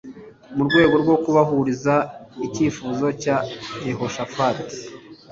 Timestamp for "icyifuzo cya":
2.45-3.37